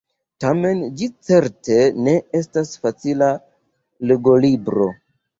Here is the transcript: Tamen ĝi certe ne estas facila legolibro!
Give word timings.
Tamen 0.43 0.79
ĝi 1.01 1.07
certe 1.25 1.75
ne 2.07 2.15
estas 2.39 2.71
facila 2.85 3.27
legolibro! 4.13 4.89